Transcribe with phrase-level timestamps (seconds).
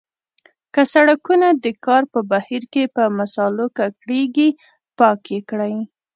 [0.73, 4.49] که سړکونه د کار په بهیر کې په مسالو ککړیږي
[4.97, 5.75] پاک یې کړئ.